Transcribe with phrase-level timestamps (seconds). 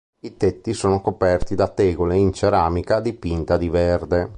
[0.21, 4.29] I tetti sono coperti da tegole in ceramica dipinta di verde.